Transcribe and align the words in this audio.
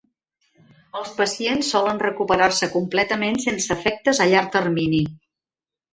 Els 1.01 1.11
pacients 1.17 1.69
solen 1.75 2.01
recuperar-se 2.03 2.71
completament 2.77 3.37
sense 3.47 3.73
efectes 3.79 4.23
a 4.27 4.31
llarg 4.33 4.51
termini. 4.61 5.03